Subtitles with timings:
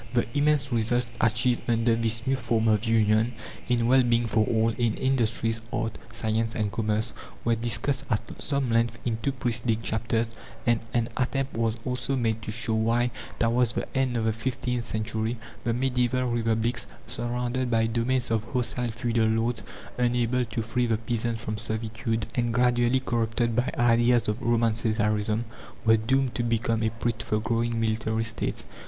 [0.15, 3.33] The immense results achieved under this new form of union
[3.69, 7.13] in well being for all, in industries, art, science, and commerce
[7.45, 10.29] were discussed at some length in two preceding chapters,
[10.65, 14.85] and an attempt was also made to show why, towards the end of the fifteenth
[14.85, 19.61] century, the medieval republics surrounded by domains of hostile feudal lords,
[19.99, 25.43] unable to free the peasants from servitude, and gradually corrupted by ideas of Roman Caesarism
[25.85, 28.65] were doomed to become a prey to the growing military States.